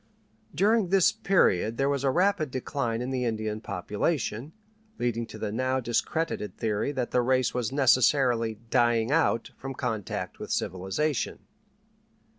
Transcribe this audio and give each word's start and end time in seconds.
During 0.55 0.87
this 0.89 1.11
period 1.11 1.77
there 1.77 1.87
was 1.87 2.03
a 2.03 2.09
rapid 2.09 2.49
decline 2.49 3.03
in 3.03 3.11
the 3.11 3.23
Indian 3.23 3.61
population, 3.61 4.51
leading 4.97 5.27
to 5.27 5.37
the 5.37 5.51
now 5.51 5.79
discredited 5.79 6.57
theory 6.57 6.91
that 6.91 7.11
the 7.11 7.21
race 7.21 7.53
was 7.53 7.71
necessarily 7.71 8.55
"dying 8.71 9.11
out" 9.11 9.51
from 9.57 9.75
contact 9.75 10.39
with 10.39 10.49
civilization. 10.49 11.45